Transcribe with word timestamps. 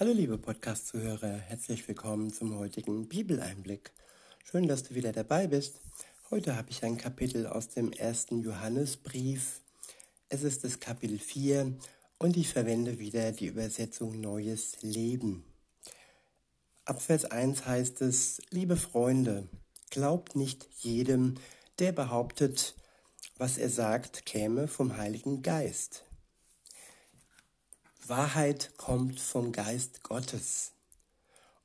Hallo 0.00 0.12
liebe 0.12 0.38
Podcast-Zuhörer, 0.38 1.38
herzlich 1.38 1.88
willkommen 1.88 2.32
zum 2.32 2.56
heutigen 2.56 3.08
Bibeleinblick. 3.08 3.90
Schön, 4.44 4.68
dass 4.68 4.84
du 4.84 4.94
wieder 4.94 5.10
dabei 5.10 5.48
bist. 5.48 5.80
Heute 6.30 6.54
habe 6.54 6.70
ich 6.70 6.84
ein 6.84 6.98
Kapitel 6.98 7.48
aus 7.48 7.70
dem 7.70 7.90
ersten 7.90 8.38
Johannesbrief. 8.38 9.60
Es 10.28 10.44
ist 10.44 10.62
das 10.62 10.78
Kapitel 10.78 11.18
4 11.18 11.76
und 12.18 12.36
ich 12.36 12.46
verwende 12.46 13.00
wieder 13.00 13.32
die 13.32 13.46
Übersetzung 13.46 14.20
Neues 14.20 14.80
Leben. 14.82 15.42
Ab 16.84 17.02
Vers 17.02 17.24
1 17.24 17.66
heißt 17.66 18.00
es, 18.02 18.40
liebe 18.50 18.76
Freunde, 18.76 19.48
glaubt 19.90 20.36
nicht 20.36 20.68
jedem, 20.78 21.40
der 21.80 21.90
behauptet, 21.90 22.76
was 23.36 23.58
er 23.58 23.68
sagt, 23.68 24.26
käme 24.26 24.68
vom 24.68 24.96
Heiligen 24.96 25.42
Geist. 25.42 26.04
Wahrheit 28.08 28.72
kommt 28.76 29.20
vom 29.20 29.52
Geist 29.52 30.02
Gottes. 30.02 30.72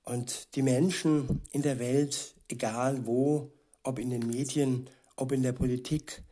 Und 0.04 0.56
die 0.56 0.62
Menschen 0.62 1.42
in 1.52 1.62
der 1.62 1.80
Welt, 1.80 2.36
egal 2.50 3.06
wo, 3.06 3.52
ob 3.84 4.00
in 4.00 4.10
den 4.10 4.28
Medien, 4.28 4.90
ob 5.16 5.32
in 5.32 5.44
der 5.44 5.54
Politik, 5.54 6.24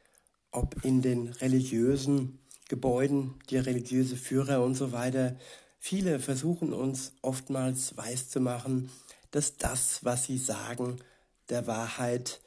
ob 0.51 0.83
in 0.83 1.01
den 1.01 1.29
religiösen 1.29 2.39
Gebäuden, 2.67 3.35
die 3.49 3.57
religiöse 3.57 4.17
Führer 4.17 4.63
und 4.63 4.75
so 4.75 4.91
weiter, 4.91 5.37
viele 5.79 6.19
versuchen 6.19 6.73
uns 6.73 7.13
oftmals 7.21 7.95
weiszumachen, 7.97 8.89
dass 9.31 9.57
das, 9.57 10.03
was 10.03 10.25
sie 10.25 10.37
sagen, 10.37 10.99
der 11.49 11.67
Wahrheit, 11.67 12.41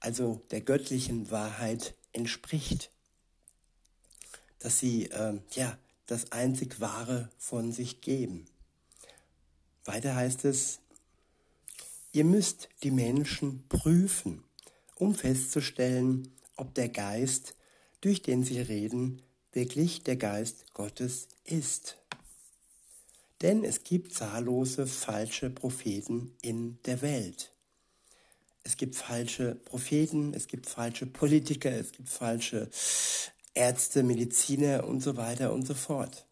also 0.00 0.42
der 0.50 0.60
göttlichen 0.60 1.30
Wahrheit 1.30 1.94
entspricht. 2.12 2.90
Dass 4.58 4.78
sie, 4.78 5.10
äh, 5.10 5.38
ja, 5.52 5.78
das 6.06 6.32
einzig 6.32 6.80
Wahre 6.80 7.30
von 7.38 7.72
sich 7.72 8.00
geben. 8.00 8.46
Weiter 9.84 10.14
heißt 10.14 10.44
es, 10.44 10.80
ihr 12.12 12.24
müsst 12.24 12.68
die 12.82 12.90
Menschen 12.90 13.66
prüfen, 13.68 14.42
um 14.96 15.14
festzustellen, 15.14 16.32
ob 16.56 16.74
der 16.74 16.88
Geist, 16.88 17.54
durch 18.00 18.22
den 18.22 18.44
sie 18.44 18.60
reden, 18.60 19.22
wirklich 19.52 20.02
der 20.02 20.16
Geist 20.16 20.72
Gottes 20.74 21.28
ist. 21.44 21.98
Denn 23.42 23.64
es 23.64 23.84
gibt 23.84 24.14
zahllose 24.14 24.86
falsche 24.86 25.50
Propheten 25.50 26.34
in 26.40 26.78
der 26.84 27.02
Welt. 27.02 27.52
Es 28.64 28.76
gibt 28.76 28.96
falsche 28.96 29.54
Propheten, 29.54 30.34
es 30.34 30.48
gibt 30.48 30.66
falsche 30.66 31.06
Politiker, 31.06 31.70
es 31.70 31.92
gibt 31.92 32.08
falsche 32.08 32.68
Ärzte, 33.56 34.02
Mediziner 34.02 34.84
und 34.84 35.00
so 35.02 35.16
weiter 35.16 35.52
und 35.52 35.66
so 35.66 35.74
fort. 35.74 36.26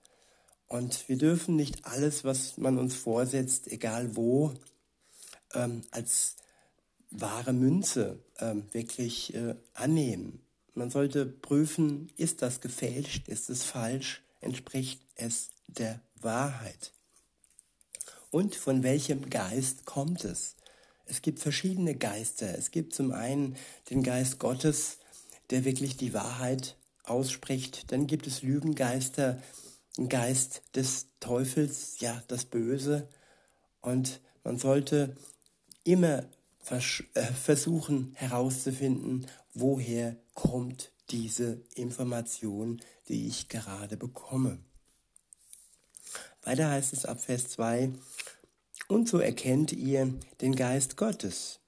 Und 0.69 1.09
wir 1.09 1.17
dürfen 1.17 1.57
nicht 1.57 1.85
alles, 1.85 2.25
was 2.25 2.59
man 2.59 2.79
uns 2.79 2.95
vorsetzt, 2.95 3.71
egal 3.71 4.17
wo, 4.17 4.53
ähm, 5.55 5.83
als 5.91 6.37
wahre 7.11 7.53
Münze 7.53 8.19
ähm, 8.39 8.65
wirklich 8.73 9.35
äh, 9.35 9.55
annehmen. 9.73 10.41
Man 10.75 10.91
sollte 10.91 11.27
prüfen, 11.27 12.11
ist 12.17 12.43
das 12.43 12.61
gefälscht, 12.61 13.29
ist 13.29 13.49
es 13.51 13.63
falsch, 13.63 14.23
entspricht 14.41 15.01
es 15.15 15.51
der 15.69 16.01
Wahrheit. 16.21 16.93
Und 18.31 18.57
von 18.57 18.83
welchem 18.83 19.31
Geist 19.31 19.85
kommt 19.85 20.25
es? 20.25 20.57
Es 21.07 21.23
gibt 21.23 21.39
verschiedene 21.39 21.95
Geister. 21.95 22.59
Es 22.59 22.73
gibt 22.73 22.95
zum 22.95 23.13
einen 23.13 23.57
den 23.91 24.03
Geist 24.03 24.41
Gottes, 24.41 24.99
der 25.51 25.65
wirklich 25.65 25.97
die 25.97 26.15
Wahrheit 26.15 26.77
ausspricht. 27.05 27.93
Dann 27.93 28.07
gibt 28.07 28.27
es 28.27 28.43
Lügengeister, 28.43 29.41
Geist 30.09 30.63
des 30.75 31.07
Teufels, 31.21 32.01
ja, 32.01 32.23
das 32.29 32.45
Böse. 32.45 33.09
Und 33.81 34.21
man 34.43 34.59
sollte 34.59 35.17
immer 35.85 36.25
äh, 36.71 36.81
versuchen 36.81 38.13
herauszufinden, 38.15 39.27
woher 39.53 40.17
kommt 40.35 40.93
diese 41.11 41.63
Information, 41.75 42.81
die 43.09 43.29
ich 43.29 43.49
gerade 43.49 43.97
bekomme. 43.97 44.59
Weiter 46.43 46.71
heißt 46.71 46.93
es 46.93 47.05
ab 47.05 47.21
Vers 47.21 47.49
2, 47.51 47.93
und 48.89 49.09
so 49.09 49.19
erkennt 49.19 49.73
ihr 49.73 50.19
den 50.41 50.57
Geist 50.57 50.97
Gottes. 50.97 51.61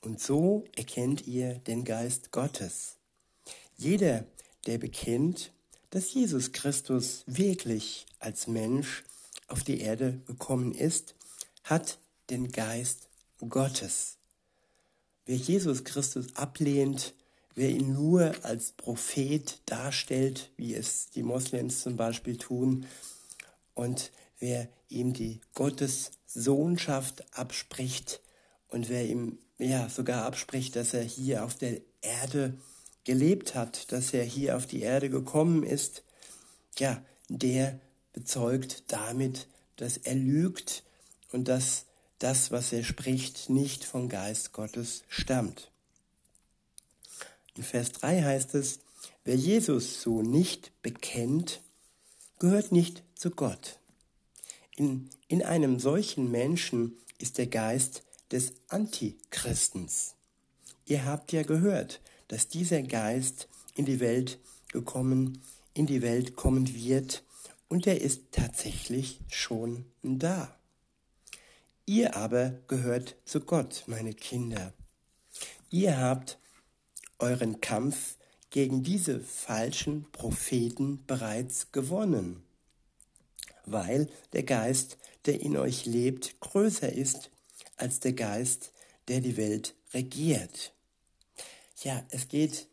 Und 0.00 0.20
so 0.20 0.64
erkennt 0.76 1.26
ihr 1.26 1.54
den 1.54 1.84
Geist 1.84 2.32
Gottes. 2.32 2.96
Jeder, 3.76 4.24
der 4.66 4.78
bekennt, 4.78 5.52
dass 5.90 6.12
Jesus 6.12 6.52
Christus 6.52 7.24
wirklich 7.26 8.06
als 8.18 8.46
Mensch 8.46 9.04
auf 9.48 9.62
die 9.62 9.80
Erde 9.80 10.20
gekommen 10.26 10.72
ist, 10.72 11.14
hat 11.64 11.98
den 12.30 12.50
Geist 12.50 13.08
Gottes. 13.48 14.16
Wer 15.24 15.36
Jesus 15.36 15.84
Christus 15.84 16.34
ablehnt, 16.36 17.14
wer 17.54 17.70
ihn 17.70 17.92
nur 17.92 18.34
als 18.42 18.72
Prophet 18.72 19.60
darstellt, 19.66 20.50
wie 20.56 20.74
es 20.74 21.10
die 21.10 21.22
Moslems 21.22 21.82
zum 21.82 21.96
Beispiel 21.96 22.36
tun, 22.36 22.86
und 23.74 24.10
wer 24.38 24.68
ihm 24.88 25.12
die 25.12 25.40
Gottessohnschaft 25.54 27.24
abspricht 27.36 28.20
und 28.68 28.88
wer 28.88 29.06
ihm 29.06 29.38
ja 29.58 29.88
sogar 29.88 30.24
abspricht, 30.24 30.76
dass 30.76 30.94
er 30.94 31.02
hier 31.02 31.44
auf 31.44 31.54
der 31.56 31.80
Erde 32.00 32.54
gelebt 33.06 33.54
hat, 33.54 33.92
dass 33.92 34.12
er 34.12 34.24
hier 34.24 34.56
auf 34.56 34.66
die 34.66 34.82
Erde 34.82 35.08
gekommen 35.08 35.62
ist, 35.62 36.02
ja, 36.78 37.02
der 37.28 37.80
bezeugt 38.12 38.84
damit, 38.88 39.46
dass 39.76 39.96
er 39.96 40.16
lügt 40.16 40.82
und 41.32 41.48
dass 41.48 41.86
das, 42.18 42.50
was 42.50 42.72
er 42.72 42.82
spricht, 42.82 43.48
nicht 43.48 43.84
vom 43.84 44.08
Geist 44.08 44.52
Gottes 44.52 45.04
stammt. 45.08 45.70
In 47.54 47.62
Vers 47.62 47.92
3 47.92 48.22
heißt 48.22 48.54
es, 48.54 48.80
wer 49.24 49.36
Jesus 49.36 50.02
so 50.02 50.22
nicht 50.22 50.72
bekennt, 50.82 51.62
gehört 52.38 52.72
nicht 52.72 53.02
zu 53.14 53.30
Gott. 53.30 53.78
In, 54.76 55.08
in 55.28 55.42
einem 55.42 55.78
solchen 55.78 56.30
Menschen 56.30 56.96
ist 57.18 57.38
der 57.38 57.46
Geist 57.46 58.02
des 58.32 58.54
Antichristens. 58.68 60.14
Ihr 60.86 61.04
habt 61.04 61.32
ja 61.32 61.44
gehört, 61.44 62.00
dass 62.28 62.48
dieser 62.48 62.82
Geist 62.82 63.48
in 63.74 63.84
die 63.84 64.00
Welt 64.00 64.38
gekommen, 64.72 65.42
in 65.74 65.86
die 65.86 66.02
Welt 66.02 66.36
kommen 66.36 66.74
wird 66.74 67.22
und 67.68 67.86
er 67.86 68.00
ist 68.00 68.32
tatsächlich 68.32 69.20
schon 69.28 69.84
da. 70.02 70.56
Ihr 71.84 72.16
aber 72.16 72.58
gehört 72.66 73.16
zu 73.24 73.40
Gott, 73.40 73.84
meine 73.86 74.12
Kinder. 74.12 74.72
Ihr 75.70 75.98
habt 75.98 76.38
euren 77.18 77.60
Kampf 77.60 78.16
gegen 78.50 78.82
diese 78.82 79.20
falschen 79.20 80.10
Propheten 80.12 81.04
bereits 81.06 81.72
gewonnen, 81.72 82.42
weil 83.64 84.08
der 84.32 84.44
Geist, 84.44 84.98
der 85.26 85.40
in 85.40 85.56
euch 85.56 85.86
lebt, 85.86 86.40
größer 86.40 86.92
ist 86.92 87.30
als 87.76 88.00
der 88.00 88.14
Geist, 88.14 88.72
der 89.08 89.20
die 89.20 89.36
Welt 89.36 89.74
regiert. 89.92 90.72
Ja, 91.82 92.02
es 92.10 92.28
geht 92.28 92.68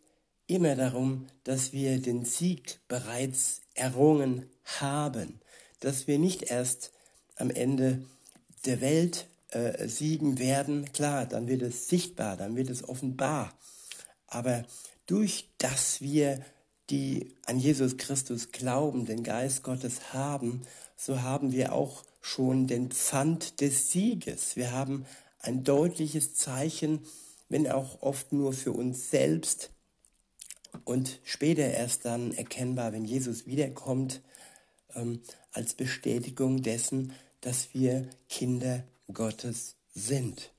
immer 0.47 0.75
darum, 0.75 1.27
dass 1.43 1.73
wir 1.73 1.99
den 1.99 2.23
Sieg 2.23 2.79
bereits 2.87 3.61
errungen 3.73 4.49
haben, 4.63 5.41
dass 5.79 6.07
wir 6.07 6.17
nicht 6.17 6.43
erst 6.43 6.91
am 7.35 7.49
Ende 7.49 8.05
der 8.65 8.79
Welt 8.79 9.27
äh, 9.49 9.87
siegen 9.87 10.39
werden. 10.39 10.91
Klar, 10.93 11.25
dann 11.25 11.47
wird 11.47 11.61
es 11.63 11.89
sichtbar, 11.89 12.37
dann 12.37 12.55
wird 12.55 12.69
es 12.69 12.87
offenbar. 12.87 13.53
Aber 14.27 14.63
durch 15.05 15.49
das 15.57 16.01
wir 16.01 16.43
die 16.89 17.35
an 17.45 17.59
Jesus 17.59 17.97
Christus 17.97 18.51
glauben, 18.51 19.05
den 19.05 19.23
Geist 19.23 19.63
Gottes 19.63 20.13
haben, 20.13 20.61
so 20.95 21.21
haben 21.21 21.51
wir 21.51 21.73
auch 21.73 22.03
schon 22.21 22.67
den 22.67 22.89
Pfand 22.91 23.59
des 23.59 23.91
Sieges. 23.91 24.55
Wir 24.55 24.71
haben 24.71 25.05
ein 25.39 25.63
deutliches 25.63 26.35
Zeichen 26.35 27.01
wenn 27.53 27.69
auch 27.69 28.01
oft 28.01 28.33
nur 28.33 28.51
für 28.51 28.71
uns 28.71 29.11
selbst 29.11 29.69
und 30.85 31.19
später 31.23 31.67
erst 31.67 32.03
dann 32.03 32.31
erkennbar, 32.31 32.93
wenn 32.93 33.05
Jesus 33.05 33.45
wiederkommt, 33.45 34.23
ähm, 34.95 35.21
als 35.51 35.75
Bestätigung 35.75 36.63
dessen, 36.63 37.13
dass 37.41 37.75
wir 37.75 38.09
Kinder 38.27 38.83
Gottes 39.13 39.75
sind. 39.93 40.51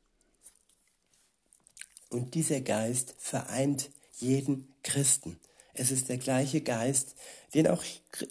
Und 2.11 2.35
dieser 2.37 2.61
Geist 2.61 3.17
vereint 3.19 3.91
jeden 4.21 4.73
Christen. 4.85 5.41
Es 5.73 5.91
ist 5.91 6.09
der 6.09 6.19
gleiche 6.19 6.61
Geist, 6.61 7.17
den 7.55 7.67
auch 7.67 7.83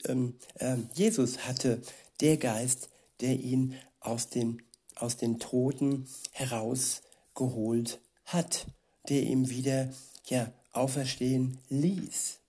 ähm, 0.06 0.39
äh, 0.56 0.77
Jesus 0.94 1.39
hatte, 1.39 1.81
der 2.21 2.38
Geist, 2.38 2.88
der 3.19 3.33
ihn 3.33 3.75
aus 4.00 4.30
den, 4.30 4.63
aus 4.95 5.18
den 5.18 5.38
Toten 5.38 6.07
herausgeholt 6.31 8.00
hat, 8.25 8.67
der 9.09 9.23
ihm 9.23 9.49
wieder 9.49 9.89
ja, 10.27 10.51
auferstehen 10.71 11.59
ließ. 11.69 12.39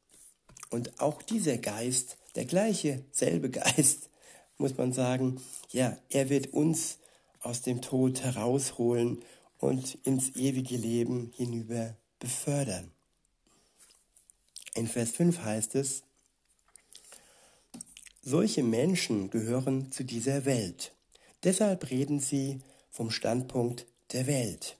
Und 0.70 1.00
auch 1.00 1.22
dieser 1.22 1.58
Geist, 1.58 2.16
der 2.34 2.44
gleiche, 2.44 3.04
selbe 3.12 3.50
Geist, 3.50 4.08
muss 4.58 4.76
man 4.76 4.92
sagen, 4.92 5.40
ja, 5.70 5.96
er 6.10 6.28
wird 6.30 6.52
uns 6.52 6.98
aus 7.40 7.62
dem 7.62 7.82
Tod 7.82 8.22
herausholen 8.22 9.22
und 9.58 9.96
ins 10.04 10.36
ewige 10.36 10.76
Leben 10.76 11.32
hinüber 11.36 11.96
befördern. 12.18 12.90
In 14.74 14.88
Vers 14.88 15.10
5 15.10 15.38
heißt 15.40 15.74
es, 15.74 16.02
solche 18.22 18.62
Menschen 18.62 19.30
gehören 19.30 19.92
zu 19.92 20.04
dieser 20.04 20.44
Welt. 20.44 20.92
Deshalb 21.44 21.90
reden 21.90 22.20
sie 22.20 22.60
vom 22.90 23.10
Standpunkt 23.10 23.86
der 24.12 24.26
Welt. 24.26 24.76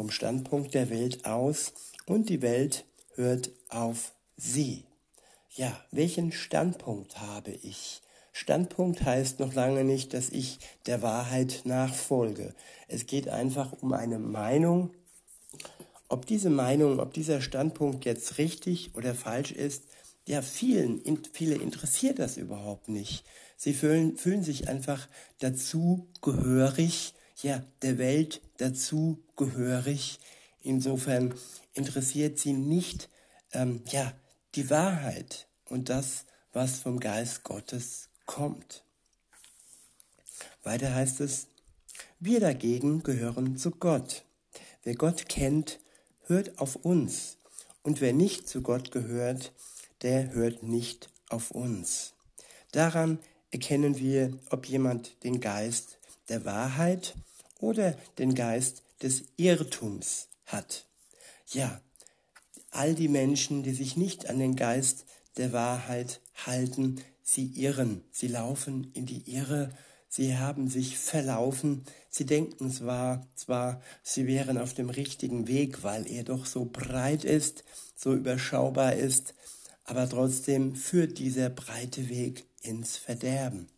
Vom 0.00 0.10
Standpunkt 0.10 0.72
der 0.72 0.88
Welt 0.88 1.26
aus 1.26 1.74
und 2.06 2.30
die 2.30 2.40
Welt 2.40 2.86
hört 3.16 3.50
auf 3.68 4.12
sie. 4.34 4.86
Ja, 5.50 5.78
welchen 5.90 6.32
Standpunkt 6.32 7.20
habe 7.20 7.50
ich? 7.50 8.00
Standpunkt 8.32 9.04
heißt 9.04 9.40
noch 9.40 9.52
lange 9.52 9.84
nicht, 9.84 10.14
dass 10.14 10.30
ich 10.30 10.58
der 10.86 11.02
Wahrheit 11.02 11.60
nachfolge. 11.64 12.54
Es 12.88 13.04
geht 13.04 13.28
einfach 13.28 13.74
um 13.82 13.92
eine 13.92 14.18
Meinung. 14.18 14.94
Ob 16.08 16.24
diese 16.24 16.48
Meinung, 16.48 16.98
ob 16.98 17.12
dieser 17.12 17.42
Standpunkt 17.42 18.06
jetzt 18.06 18.38
richtig 18.38 18.94
oder 18.94 19.14
falsch 19.14 19.52
ist, 19.52 19.82
ja, 20.26 20.40
vielen, 20.40 21.02
viele 21.30 21.56
interessiert 21.56 22.20
das 22.20 22.38
überhaupt 22.38 22.88
nicht. 22.88 23.22
Sie 23.58 23.74
fühlen, 23.74 24.16
fühlen 24.16 24.44
sich 24.44 24.66
einfach 24.66 25.08
dazu 25.40 26.08
gehörig, 26.22 27.12
ja, 27.42 27.62
der 27.82 27.98
Welt 27.98 28.40
dazu 28.58 29.22
gehörig. 29.36 30.18
Insofern 30.62 31.34
interessiert 31.74 32.38
sie 32.38 32.52
nicht, 32.52 33.08
ähm, 33.52 33.82
ja, 33.86 34.12
die 34.54 34.68
Wahrheit 34.70 35.46
und 35.68 35.88
das, 35.88 36.24
was 36.52 36.80
vom 36.80 37.00
Geist 37.00 37.44
Gottes 37.44 38.08
kommt. 38.26 38.84
Weiter 40.62 40.94
heißt 40.94 41.20
es, 41.20 41.46
wir 42.18 42.40
dagegen 42.40 43.02
gehören 43.02 43.56
zu 43.56 43.70
Gott. 43.70 44.24
Wer 44.82 44.94
Gott 44.94 45.28
kennt, 45.28 45.80
hört 46.26 46.58
auf 46.58 46.76
uns. 46.76 47.38
Und 47.82 48.00
wer 48.00 48.12
nicht 48.12 48.48
zu 48.48 48.62
Gott 48.62 48.90
gehört, 48.90 49.52
der 50.02 50.32
hört 50.32 50.62
nicht 50.62 51.10
auf 51.28 51.50
uns. 51.50 52.14
Daran 52.72 53.18
erkennen 53.50 53.98
wir, 53.98 54.38
ob 54.50 54.66
jemand 54.66 55.22
den 55.24 55.40
Geist 55.40 55.98
der 56.28 56.44
Wahrheit 56.44 57.14
oder 57.60 57.96
den 58.18 58.34
Geist 58.34 58.82
des 59.02 59.24
Irrtums 59.36 60.28
hat. 60.46 60.86
Ja, 61.46 61.80
all 62.70 62.94
die 62.94 63.08
Menschen, 63.08 63.62
die 63.62 63.74
sich 63.74 63.96
nicht 63.96 64.28
an 64.28 64.38
den 64.38 64.56
Geist 64.56 65.04
der 65.36 65.52
Wahrheit 65.52 66.20
halten, 66.34 67.02
sie 67.22 67.46
irren, 67.46 68.04
sie 68.10 68.28
laufen 68.28 68.90
in 68.94 69.06
die 69.06 69.30
Irre, 69.32 69.70
sie 70.08 70.36
haben 70.36 70.68
sich 70.68 70.98
verlaufen, 70.98 71.84
sie 72.08 72.26
denken 72.26 72.70
zwar, 72.70 73.26
zwar, 73.34 73.80
sie 74.02 74.26
wären 74.26 74.58
auf 74.58 74.74
dem 74.74 74.90
richtigen 74.90 75.46
Weg, 75.46 75.82
weil 75.82 76.10
er 76.10 76.24
doch 76.24 76.46
so 76.46 76.64
breit 76.64 77.24
ist, 77.24 77.64
so 77.94 78.14
überschaubar 78.14 78.94
ist, 78.94 79.34
aber 79.84 80.08
trotzdem 80.08 80.74
führt 80.74 81.18
dieser 81.18 81.50
breite 81.50 82.08
Weg 82.08 82.44
ins 82.62 82.96
Verderben. 82.96 83.68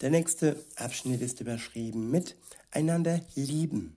Der 0.00 0.10
nächste 0.10 0.64
Abschnitt 0.76 1.20
ist 1.20 1.40
überschrieben 1.40 2.10
mit 2.10 2.36
einander 2.70 3.20
lieben. 3.34 3.96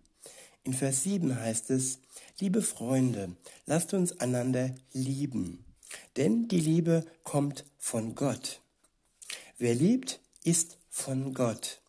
In 0.64 0.74
Vers 0.74 1.04
7 1.04 1.40
heißt 1.40 1.70
es, 1.72 2.00
liebe 2.40 2.62
Freunde, 2.62 3.36
lasst 3.66 3.94
uns 3.94 4.20
einander 4.20 4.74
lieben, 4.94 5.66
denn 6.18 6.48
die 6.48 6.60
Liebe 6.60 7.06
kommt 7.24 7.66
von 7.78 8.16
Gott. 8.16 8.62
Wer 9.58 9.76
liebt, 9.76 10.20
ist 10.44 10.78
von 10.90 11.34
Gott, 11.34 11.82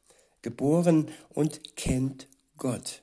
geboren 0.43 1.11
und 1.31 1.76
kennt 1.76 2.29
Gott. 2.56 3.03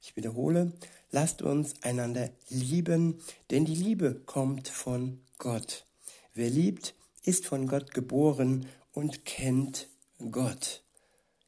Ich 0.00 0.16
wiederhole, 0.16 0.72
Lasst 1.10 1.40
uns 1.40 1.74
einander 1.82 2.30
lieben, 2.50 3.18
denn 3.50 3.64
die 3.64 3.74
Liebe 3.74 4.20
kommt 4.26 4.68
von 4.68 5.20
Gott. 5.38 5.86
Wer 6.34 6.50
liebt, 6.50 6.94
ist 7.24 7.46
von 7.46 7.66
Gott 7.66 7.94
geboren 7.94 8.66
und 8.92 9.24
kennt 9.24 9.88
Gott. 10.30 10.82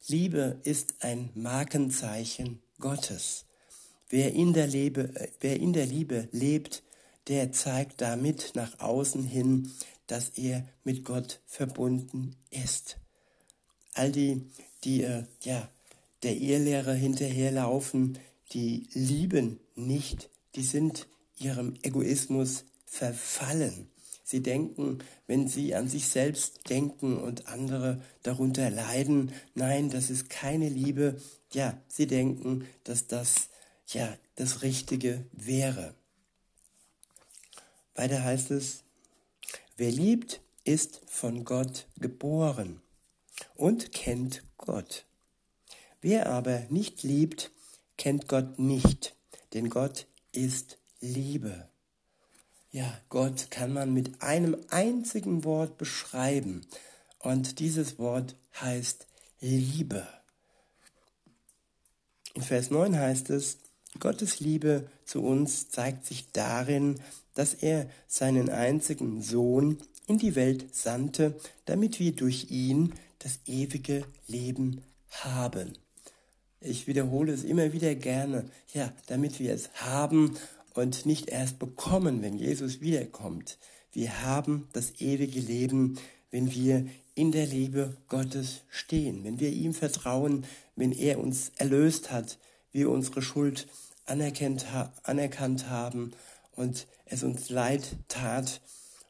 Liebe 0.07 0.59
ist 0.63 1.03
ein 1.03 1.29
Markenzeichen 1.35 2.61
Gottes. 2.79 3.45
Wer 4.09 4.33
in 4.33 4.53
der, 4.53 4.67
Liebe, 4.67 5.13
wer 5.39 5.59
in 5.59 5.73
der 5.73 5.85
Liebe 5.85 6.27
lebt, 6.31 6.83
der 7.27 7.51
zeigt 7.51 8.01
damit 8.01 8.53
nach 8.55 8.79
außen 8.79 9.23
hin, 9.23 9.71
dass 10.07 10.29
er 10.29 10.67
mit 10.83 11.05
Gott 11.05 11.39
verbunden 11.45 12.35
ist. 12.49 12.97
All 13.93 14.11
die, 14.11 14.49
die 14.83 15.03
äh, 15.03 15.23
ja, 15.43 15.69
der 16.23 16.35
Ehelehre 16.35 16.93
hinterherlaufen, 16.93 18.17
die 18.53 18.87
lieben 18.93 19.59
nicht, 19.75 20.29
die 20.55 20.63
sind 20.63 21.07
ihrem 21.37 21.75
Egoismus 21.83 22.65
verfallen. 22.85 23.90
Sie 24.31 24.41
denken, 24.41 24.99
wenn 25.27 25.49
sie 25.49 25.75
an 25.75 25.89
sich 25.89 26.07
selbst 26.07 26.69
denken 26.69 27.17
und 27.17 27.49
andere 27.49 28.01
darunter 28.23 28.69
leiden, 28.69 29.33
nein, 29.55 29.89
das 29.89 30.09
ist 30.09 30.29
keine 30.29 30.69
Liebe. 30.69 31.21
Ja, 31.51 31.77
sie 31.89 32.07
denken, 32.07 32.65
dass 32.85 33.07
das 33.07 33.49
ja 33.87 34.17
das 34.35 34.61
Richtige 34.61 35.25
wäre. 35.33 35.95
Weiter 37.93 38.23
heißt 38.23 38.51
es, 38.51 38.83
wer 39.75 39.91
liebt, 39.91 40.39
ist 40.63 41.01
von 41.07 41.43
Gott 41.43 41.87
geboren 41.97 42.81
und 43.55 43.91
kennt 43.91 44.45
Gott. 44.57 45.03
Wer 45.99 46.29
aber 46.29 46.67
nicht 46.69 47.03
liebt, 47.03 47.51
kennt 47.97 48.29
Gott 48.29 48.59
nicht, 48.59 49.13
denn 49.53 49.69
Gott 49.69 50.07
ist 50.31 50.77
Liebe. 51.01 51.70
Ja, 52.73 52.97
Gott 53.09 53.51
kann 53.51 53.73
man 53.73 53.93
mit 53.93 54.21
einem 54.21 54.55
einzigen 54.69 55.43
Wort 55.43 55.77
beschreiben 55.77 56.61
und 57.19 57.59
dieses 57.59 57.99
Wort 57.99 58.37
heißt 58.61 59.07
Liebe. 59.41 60.07
In 62.33 62.41
Vers 62.41 62.71
9 62.71 62.97
heißt 62.97 63.29
es, 63.29 63.57
Gottes 63.99 64.39
Liebe 64.39 64.87
zu 65.03 65.21
uns 65.21 65.69
zeigt 65.69 66.05
sich 66.05 66.31
darin, 66.31 67.01
dass 67.33 67.53
er 67.53 67.89
seinen 68.07 68.49
einzigen 68.49 69.21
Sohn 69.21 69.77
in 70.07 70.17
die 70.17 70.35
Welt 70.35 70.73
sandte, 70.73 71.37
damit 71.65 71.99
wir 71.99 72.15
durch 72.15 72.51
ihn 72.51 72.93
das 73.19 73.39
ewige 73.47 74.05
Leben 74.27 74.81
haben. 75.09 75.77
Ich 76.61 76.87
wiederhole 76.87 77.33
es 77.33 77.43
immer 77.43 77.73
wieder 77.73 77.95
gerne, 77.95 78.45
ja, 78.73 78.93
damit 79.07 79.39
wir 79.39 79.53
es 79.53 79.69
haben 79.73 80.37
und 80.73 81.05
nicht 81.05 81.29
erst 81.29 81.59
bekommen, 81.59 82.21
wenn 82.21 82.37
Jesus 82.37 82.81
wiederkommt. 82.81 83.57
Wir 83.91 84.23
haben 84.23 84.67
das 84.73 84.99
ewige 84.99 85.39
Leben, 85.39 85.97
wenn 86.31 86.51
wir 86.53 86.85
in 87.13 87.31
der 87.31 87.45
Liebe 87.45 87.97
Gottes 88.07 88.61
stehen, 88.69 89.23
wenn 89.23 89.39
wir 89.39 89.49
ihm 89.49 89.73
vertrauen, 89.73 90.45
wenn 90.75 90.91
er 90.91 91.19
uns 91.19 91.51
erlöst 91.57 92.11
hat, 92.11 92.37
wir 92.71 92.89
unsere 92.89 93.21
Schuld 93.21 93.67
anerkannt, 94.05 94.65
anerkannt 95.03 95.69
haben 95.69 96.13
und 96.53 96.87
es 97.05 97.23
uns 97.23 97.49
leid 97.49 97.95
tat. 98.07 98.61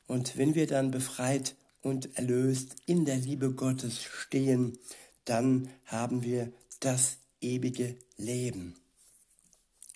Und 0.07 0.37
wenn 0.37 0.55
wir 0.55 0.67
dann 0.67 0.91
befreit 0.91 1.55
und 1.81 2.17
erlöst 2.17 2.75
in 2.85 3.05
der 3.05 3.17
Liebe 3.17 3.51
Gottes 3.51 4.01
stehen, 4.03 4.77
dann 5.25 5.69
haben 5.85 6.23
wir 6.23 6.51
das 6.79 7.17
ewige 7.39 7.95
Leben. 8.17 8.75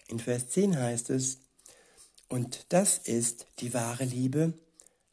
In 0.08 0.20
Vers 0.20 0.50
10 0.50 0.78
heißt 0.78 1.10
es, 1.10 1.40
und 2.30 2.66
das 2.70 2.98
ist 2.98 3.48
die 3.60 3.74
wahre 3.74 4.06
Liebe. 4.06 4.54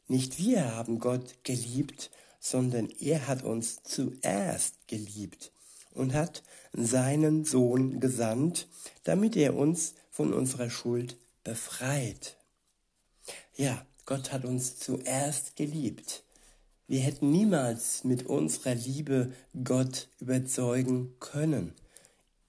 Nicht 0.07 0.37
wir 0.37 0.75
haben 0.75 0.99
Gott 0.99 1.43
geliebt, 1.43 2.11
sondern 2.39 2.89
er 2.89 3.27
hat 3.27 3.43
uns 3.43 3.83
zuerst 3.83 4.87
geliebt 4.87 5.51
und 5.93 6.13
hat 6.13 6.43
seinen 6.73 7.45
Sohn 7.45 7.99
gesandt, 7.99 8.67
damit 9.03 9.35
er 9.35 9.55
uns 9.55 9.93
von 10.11 10.33
unserer 10.33 10.69
Schuld 10.69 11.17
befreit. 11.43 12.37
Ja, 13.55 13.85
Gott 14.05 14.31
hat 14.31 14.43
uns 14.43 14.77
zuerst 14.77 15.55
geliebt. 15.55 16.23
Wir 16.87 16.99
hätten 16.99 17.31
niemals 17.31 18.03
mit 18.03 18.25
unserer 18.25 18.75
Liebe 18.75 19.31
Gott 19.63 20.09
überzeugen 20.19 21.15
können. 21.19 21.73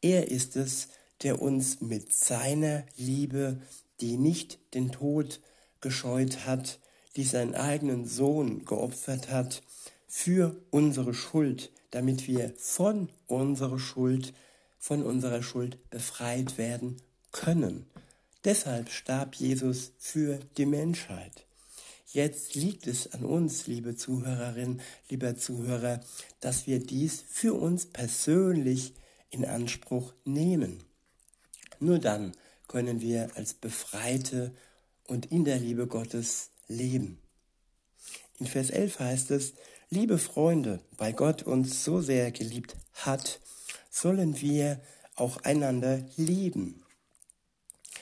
Er 0.00 0.28
ist 0.28 0.56
es, 0.56 0.88
der 1.22 1.40
uns 1.40 1.80
mit 1.80 2.12
seiner 2.12 2.84
Liebe, 2.96 3.60
die 4.00 4.16
nicht 4.16 4.58
den 4.74 4.92
Tod 4.92 5.40
gescheut 5.80 6.46
hat, 6.46 6.78
die 7.16 7.24
seinen 7.24 7.54
eigenen 7.54 8.06
Sohn 8.06 8.64
geopfert 8.64 9.30
hat, 9.30 9.62
für 10.06 10.56
unsere 10.70 11.12
Schuld, 11.12 11.72
damit 11.90 12.28
wir 12.28 12.52
von 12.56 13.08
unserer 13.26 13.78
Schuld, 13.78 14.32
von 14.78 15.02
unserer 15.02 15.42
Schuld 15.42 15.90
befreit 15.90 16.56
werden 16.58 16.96
können. 17.32 17.86
Deshalb 18.44 18.90
starb 18.90 19.34
Jesus 19.34 19.92
für 19.98 20.38
die 20.56 20.66
Menschheit. 20.66 21.46
Jetzt 22.12 22.54
liegt 22.54 22.86
es 22.86 23.12
an 23.12 23.24
uns, 23.24 23.66
liebe 23.66 23.96
Zuhörerin, 23.96 24.80
lieber 25.08 25.36
Zuhörer, 25.36 26.00
dass 26.38 26.66
wir 26.68 26.78
dies 26.78 27.24
für 27.28 27.54
uns 27.54 27.86
persönlich 27.86 28.92
in 29.30 29.44
Anspruch 29.44 30.12
nehmen. 30.24 30.84
Nur 31.80 31.98
dann 31.98 32.32
können 32.74 33.00
wir 33.00 33.30
als 33.36 33.54
Befreite 33.54 34.52
und 35.06 35.26
in 35.26 35.44
der 35.44 35.60
Liebe 35.60 35.86
Gottes 35.86 36.50
leben. 36.66 37.20
In 38.40 38.46
Vers 38.48 38.70
11 38.70 38.98
heißt 38.98 39.30
es, 39.30 39.52
liebe 39.90 40.18
Freunde, 40.18 40.80
weil 40.98 41.12
Gott 41.12 41.44
uns 41.44 41.84
so 41.84 42.00
sehr 42.00 42.32
geliebt 42.32 42.74
hat, 42.94 43.38
sollen 43.90 44.40
wir 44.40 44.80
auch 45.14 45.36
einander 45.44 46.04
lieben. 46.16 46.82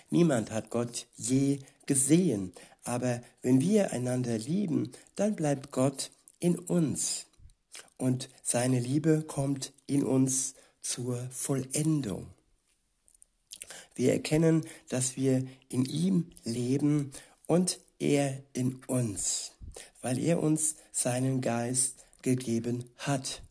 Niemand 0.09 0.51
hat 0.51 0.71
Gott 0.71 1.07
je 1.19 1.59
gesehen, 1.85 2.55
aber 2.83 3.23
wenn 3.43 3.61
wir 3.61 3.93
einander 3.93 4.39
lieben, 4.39 4.93
dann 5.17 5.37
bleibt 5.37 5.71
Gott 5.71 6.11
in 6.41 6.59
uns 6.59 7.27
und 7.99 8.31
seine 8.43 8.81
Liebe 8.81 9.21
kommt 9.21 9.75
in 9.87 10.03
uns 10.03 10.55
zur 10.81 11.19
Vollendung. 11.31 12.33
Wir 13.95 14.13
erkennen, 14.13 14.65
dass 14.89 15.17
wir 15.17 15.47
in 15.69 15.85
ihm 15.85 16.31
leben 16.45 17.13
und 17.47 17.79
er 17.99 18.43
in 18.53 18.81
uns, 18.87 19.53
weil 20.01 20.19
er 20.19 20.43
uns 20.43 20.77
seinen 20.93 21.41
Geist 21.41 22.05
gegeben 22.23 22.85
hat. 22.99 23.43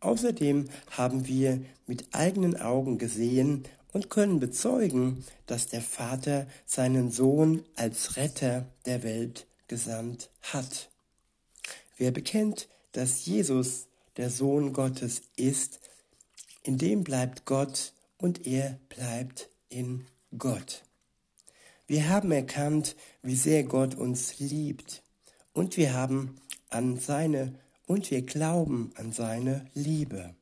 Außerdem 0.00 0.68
haben 0.90 1.26
wir 1.26 1.64
mit 1.86 2.06
eigenen 2.12 2.60
Augen 2.60 2.98
gesehen 2.98 3.64
und 3.92 4.10
können 4.10 4.40
bezeugen, 4.40 5.24
dass 5.46 5.68
der 5.68 5.82
Vater 5.82 6.46
seinen 6.66 7.10
Sohn 7.10 7.62
als 7.76 8.16
Retter 8.16 8.66
der 8.86 9.02
Welt 9.02 9.46
gesandt 9.68 10.30
hat. 10.40 10.90
Wer 11.96 12.10
bekennt, 12.10 12.68
dass 12.92 13.26
Jesus 13.26 13.86
der 14.16 14.30
Sohn 14.30 14.72
Gottes 14.72 15.22
ist, 15.36 15.80
in 16.64 16.78
dem 16.78 17.04
bleibt 17.04 17.44
Gott 17.44 17.92
und 18.18 18.46
er 18.46 18.78
bleibt 18.88 19.48
in 19.72 20.06
Gott. 20.36 20.84
Wir 21.86 22.08
haben 22.08 22.30
erkannt, 22.32 22.96
wie 23.22 23.36
sehr 23.36 23.64
Gott 23.64 23.94
uns 23.94 24.38
liebt 24.38 25.02
und 25.52 25.76
wir 25.76 25.94
haben 25.94 26.36
an 26.70 26.98
seine 26.98 27.58
und 27.86 28.10
wir 28.10 28.22
glauben 28.22 28.92
an 28.96 29.12
seine 29.12 29.66
Liebe. 29.74 30.34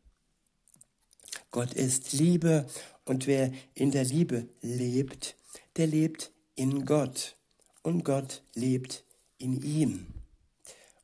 Gott 1.51 1.73
ist 1.73 2.13
Liebe 2.13 2.67
und 3.05 3.27
wer 3.27 3.53
in 3.75 3.91
der 3.91 4.05
Liebe 4.05 4.49
lebt, 4.61 5.37
der 5.77 5.87
lebt 5.87 6.31
in 6.55 6.85
Gott 6.85 7.37
und 7.83 8.05
Gott 8.05 8.43
lebt 8.55 9.05
in 9.39 9.63
ihm. 9.63 10.07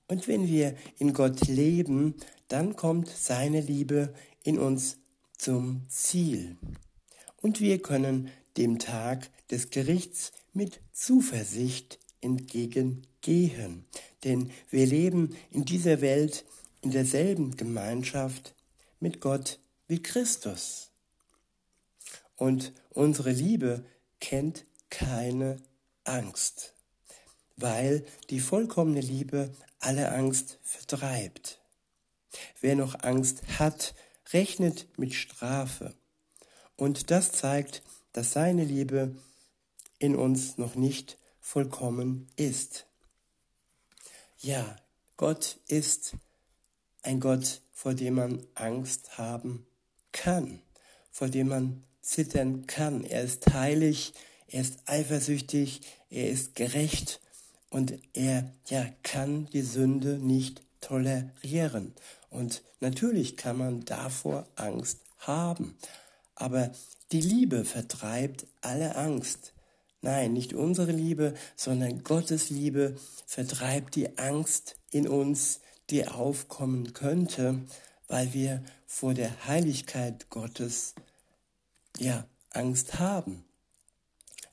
Und 0.08 0.28
wenn 0.28 0.46
wir 0.46 0.76
in 0.98 1.12
Gott 1.14 1.48
leben, 1.48 2.14
dann 2.48 2.76
kommt 2.76 3.08
seine 3.08 3.60
Liebe 3.60 4.14
in 4.44 4.58
uns 4.58 4.98
zum 5.36 5.82
Ziel. 5.88 6.56
Und 7.46 7.60
wir 7.60 7.80
können 7.80 8.32
dem 8.56 8.80
Tag 8.80 9.30
des 9.52 9.70
Gerichts 9.70 10.32
mit 10.52 10.80
Zuversicht 10.92 12.00
entgegengehen. 12.20 13.84
Denn 14.24 14.50
wir 14.68 14.84
leben 14.84 15.36
in 15.52 15.64
dieser 15.64 16.00
Welt 16.00 16.44
in 16.80 16.90
derselben 16.90 17.56
Gemeinschaft 17.56 18.56
mit 18.98 19.20
Gott 19.20 19.60
wie 19.86 20.02
Christus. 20.02 20.90
Und 22.34 22.72
unsere 22.90 23.30
Liebe 23.30 23.84
kennt 24.18 24.64
keine 24.90 25.58
Angst, 26.02 26.74
weil 27.54 28.04
die 28.28 28.40
vollkommene 28.40 29.02
Liebe 29.02 29.52
alle 29.78 30.10
Angst 30.10 30.58
vertreibt. 30.64 31.60
Wer 32.60 32.74
noch 32.74 33.04
Angst 33.04 33.42
hat, 33.60 33.94
rechnet 34.32 34.88
mit 34.98 35.14
Strafe. 35.14 35.94
Und 36.76 37.10
das 37.10 37.32
zeigt, 37.32 37.82
dass 38.12 38.32
seine 38.32 38.64
Liebe 38.64 39.14
in 39.98 40.16
uns 40.16 40.58
noch 40.58 40.74
nicht 40.74 41.18
vollkommen 41.40 42.28
ist. 42.36 42.86
Ja, 44.38 44.76
Gott 45.16 45.58
ist 45.68 46.16
ein 47.02 47.20
Gott, 47.20 47.62
vor 47.72 47.94
dem 47.94 48.14
man 48.14 48.46
Angst 48.54 49.16
haben 49.16 49.66
kann, 50.12 50.60
vor 51.10 51.28
dem 51.28 51.48
man 51.48 51.84
zittern 52.02 52.66
kann. 52.66 53.04
Er 53.04 53.22
ist 53.22 53.52
heilig, 53.52 54.12
er 54.48 54.60
ist 54.60 54.80
eifersüchtig, 54.86 55.82
er 56.10 56.30
ist 56.30 56.54
gerecht 56.54 57.20
und 57.70 57.98
er 58.12 58.52
ja 58.68 58.86
kann 59.02 59.46
die 59.46 59.62
Sünde 59.62 60.18
nicht 60.18 60.62
tolerieren. 60.80 61.94
Und 62.30 62.62
natürlich 62.80 63.36
kann 63.36 63.58
man 63.58 63.84
davor 63.84 64.46
Angst 64.56 65.00
haben, 65.18 65.76
aber 66.36 66.70
die 67.10 67.20
Liebe 67.20 67.64
vertreibt 67.64 68.46
alle 68.60 68.94
Angst. 68.94 69.52
Nein, 70.02 70.32
nicht 70.34 70.54
unsere 70.54 70.92
Liebe, 70.92 71.34
sondern 71.56 72.04
Gottes 72.04 72.50
Liebe 72.50 72.96
vertreibt 73.26 73.96
die 73.96 74.18
Angst 74.18 74.76
in 74.90 75.08
uns, 75.08 75.60
die 75.90 76.06
aufkommen 76.06 76.92
könnte, 76.92 77.60
weil 78.06 78.32
wir 78.32 78.62
vor 78.86 79.14
der 79.14 79.46
Heiligkeit 79.46 80.30
Gottes 80.30 80.94
ja, 81.98 82.26
Angst 82.50 82.98
haben. 82.98 83.44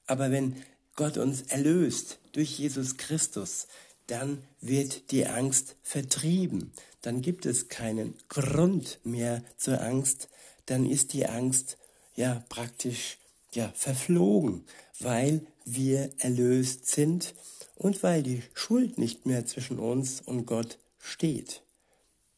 Aber 0.08 0.32
wenn 0.32 0.56
Gott 0.96 1.18
uns 1.18 1.44
erlöst 1.44 2.20
durch 2.32 2.58
Jesus 2.58 2.98
Christus, 2.98 3.68
dann 4.08 4.44
wird 4.60 5.12
die 5.12 5.26
Angst 5.28 5.76
vertrieben. 5.82 6.72
Dann 7.02 7.22
gibt 7.22 7.46
es 7.46 7.68
keinen 7.68 8.16
Grund 8.30 9.00
mehr 9.04 9.44
zur 9.58 9.82
Angst. 9.82 10.30
Dann 10.66 10.90
ist 10.90 11.14
die 11.14 11.26
Angst 11.26 11.78
ja 12.16 12.44
praktisch 12.50 13.18
ja 13.52 13.72
verflogen, 13.76 14.66
weil 15.00 15.46
wir 15.66 16.10
erlöst 16.20 16.88
sind 16.88 17.36
und 17.76 18.04
weil 18.04 18.24
die 18.24 18.44
Schuld 18.54 18.98
nicht 18.98 19.26
mehr 19.26 19.46
zwischen 19.46 19.80
uns 19.80 20.22
und 20.22 20.46
Gott 20.46 20.80
steht. 21.00 21.64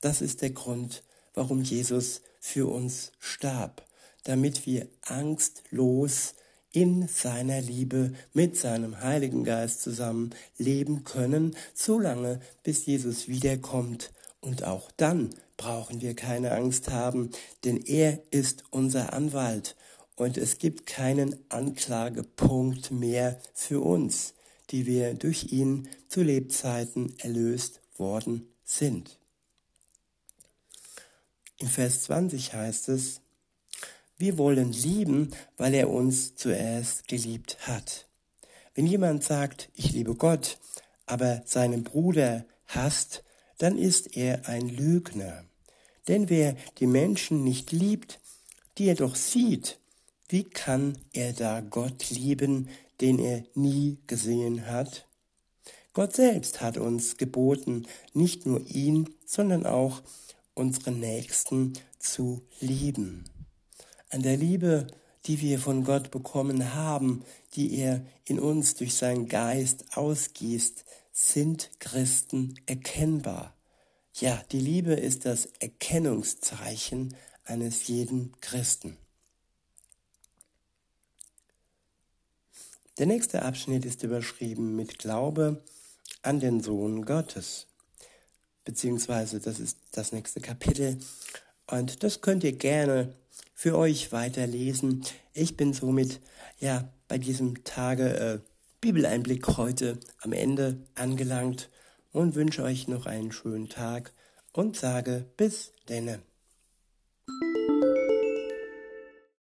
Das 0.02 0.22
ist 0.22 0.42
der 0.42 0.52
Grund, 0.52 1.04
warum 1.34 1.62
Jesus 1.62 2.22
für 2.40 2.68
uns 2.68 3.12
starb 3.20 3.86
damit 4.26 4.66
wir 4.66 4.88
angstlos 5.02 6.36
in 6.72 7.08
seiner 7.08 7.62
Liebe 7.62 8.14
mit 8.34 8.58
seinem 8.58 9.00
Heiligen 9.00 9.46
Geist 9.46 9.82
zusammen 9.82 10.32
leben 10.58 11.06
können, 11.06 11.56
solange 11.74 12.42
bis 12.64 12.86
Jesus 12.86 13.30
wiederkommt. 13.30 14.12
Und 14.42 14.64
auch 14.64 14.92
dann 14.98 15.30
brauchen 15.58 16.02
wir 16.02 16.16
keine 16.16 16.52
Angst 16.52 16.90
haben, 16.90 17.32
denn 17.64 17.78
er 17.78 18.22
ist 18.32 18.64
unser 18.72 19.14
Anwalt 19.14 19.76
und 20.16 20.38
es 20.38 20.58
gibt 20.58 20.86
keinen 20.86 21.38
Anklagepunkt 21.50 22.92
mehr 22.92 23.40
für 23.54 23.82
uns, 23.82 24.34
die 24.72 24.86
wir 24.86 25.14
durch 25.14 25.52
ihn 25.52 25.90
zu 26.08 26.22
Lebzeiten 26.22 27.18
erlöst 27.20 27.82
worden 27.98 28.48
sind. 28.64 29.20
Im 31.58 31.68
Vers 31.68 32.04
20 32.04 32.54
heißt 32.54 32.90
es, 32.90 33.22
wir 34.18 34.38
wollen 34.38 34.72
lieben, 34.72 35.32
weil 35.58 35.74
er 35.74 35.90
uns 35.90 36.36
zuerst 36.36 37.08
geliebt 37.08 37.68
hat. 37.68 38.08
Wenn 38.74 38.88
jemand 38.88 39.24
sagt, 39.24 39.70
ich 39.76 39.92
liebe 39.92 40.16
Gott, 40.16 40.58
aber 41.06 41.42
seinen 41.46 41.84
Bruder 41.84 42.46
hasst, 42.68 43.25
dann 43.58 43.78
ist 43.78 44.16
er 44.18 44.48
ein 44.48 44.70
Lügner. 44.70 45.46
Denn 46.08 46.30
wer 46.30 46.56
die 46.80 46.88
Menschen 46.88 47.44
nicht 47.44 47.72
liebt, 47.72 48.20
die 48.78 48.88
er 48.88 48.96
doch 48.96 49.16
sieht, 49.16 49.80
wie 50.30 50.44
kann 50.44 50.98
er 51.14 51.34
da 51.34 51.62
Gott 51.62 52.10
lieben, 52.10 52.70
den 53.02 53.20
er 53.20 53.44
nie 53.54 53.98
gesehen 54.08 54.68
hat? 54.68 55.08
Gott 55.94 56.16
selbst 56.16 56.62
hat 56.62 56.78
uns 56.78 57.18
geboten, 57.18 57.88
nicht 58.14 58.46
nur 58.46 58.66
ihn, 58.68 59.10
sondern 59.26 59.66
auch 59.66 60.02
unsere 60.54 60.92
Nächsten 60.92 61.74
zu 62.00 62.42
lieben 62.60 63.26
an 64.16 64.22
der 64.22 64.38
Liebe, 64.38 64.88
die 65.26 65.42
wir 65.42 65.60
von 65.60 65.84
Gott 65.84 66.10
bekommen 66.10 66.74
haben, 66.74 67.24
die 67.56 67.78
er 67.78 68.02
in 68.24 68.40
uns 68.40 68.76
durch 68.76 68.94
seinen 68.94 69.28
Geist 69.28 69.98
ausgießt, 69.98 70.86
sind 71.18 71.72
Christen 71.80 72.60
erkennbar. 72.66 73.56
Ja, 74.16 74.44
die 74.52 74.60
Liebe 74.60 74.94
ist 74.94 75.26
das 75.26 75.46
Erkennungszeichen 75.60 77.16
eines 77.46 77.88
jeden 77.88 78.38
Christen. 78.42 78.98
Der 82.98 83.06
nächste 83.06 83.44
Abschnitt 83.44 83.86
ist 83.86 84.04
überschrieben 84.04 84.76
mit 84.76 85.00
Glaube 85.00 85.64
an 86.22 86.42
den 86.42 86.62
Sohn 86.62 87.06
Gottes. 87.06 87.68
Beziehungsweise 88.66 89.40
das 89.40 89.62
ist 89.62 89.78
das 89.94 90.12
nächste 90.12 90.42
Kapitel. 90.42 91.00
Und 91.68 92.04
das 92.04 92.20
könnt 92.20 92.44
ihr 92.44 92.54
gerne 92.54 93.16
für 93.54 93.78
euch 93.78 94.12
weiterlesen. 94.12 95.06
Ich 95.34 95.56
bin 95.56 95.72
somit 95.72 96.20
ja 96.60 96.90
bei 97.08 97.18
diesem 97.18 97.64
Tage 97.64 98.18
äh, 98.18 98.55
Bibeleinblick 98.86 99.58
heute 99.58 100.00
am 100.22 100.32
Ende 100.32 100.78
angelangt 100.94 101.72
und 102.12 102.36
wünsche 102.36 102.62
euch 102.62 102.88
noch 102.88 103.08
einen 103.08 103.32
schönen 103.32 103.68
Tag 103.68 104.14
und 104.54 104.76
sage 104.76 105.26
bis 105.38 105.72
denne. 105.90 106.20